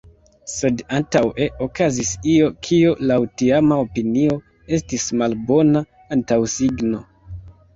[0.51, 4.41] Sed antaŭe okazis io, kio, laŭ tiama opinio,
[4.79, 5.85] estis malbona
[6.17, 7.05] antaŭsigno.